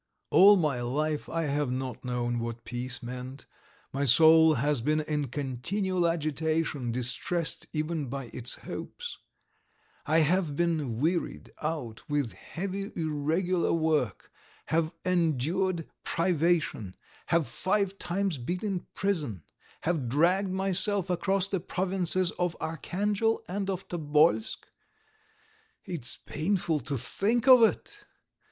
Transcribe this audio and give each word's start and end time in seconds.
All 0.31 0.57
my 0.57 0.81
life 0.81 1.29
I 1.29 1.43
have 1.43 1.69
not 1.69 2.03
known 2.03 2.39
what 2.39 2.63
peace 2.65 3.03
meant, 3.03 3.45
my 3.93 4.03
soul 4.03 4.55
has 4.55 4.81
been 4.81 5.01
in 5.01 5.27
continual 5.27 6.07
agitation, 6.07 6.91
distressed 6.91 7.67
even 7.71 8.07
by 8.07 8.31
its 8.33 8.55
hopes... 8.65 9.19
I 10.07 10.21
have 10.21 10.55
been 10.55 10.99
wearied 10.99 11.51
out 11.61 12.01
with 12.09 12.31
heavy 12.33 12.91
irregular 12.95 13.71
work, 13.73 14.31
have 14.73 14.91
endured 15.05 15.87
privation, 16.03 16.95
have 17.27 17.45
five 17.47 17.99
times 17.99 18.39
been 18.39 18.65
in 18.65 18.79
prison, 18.95 19.43
have 19.81 20.09
dragged 20.09 20.49
myself 20.51 21.11
across 21.11 21.47
the 21.47 21.59
provinces 21.59 22.31
of 22.39 22.57
Archangel 22.59 23.43
and 23.47 23.69
of 23.69 23.87
Tobolsk... 23.87 24.65
it's 25.85 26.15
painful 26.17 26.79
to 26.79 26.97
think 26.97 27.47
of 27.47 27.61
it! 27.61 27.99